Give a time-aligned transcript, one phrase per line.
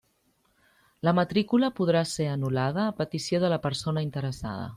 [1.07, 4.67] La matrícula podrà ser anul·lada a petició de la persona interessada.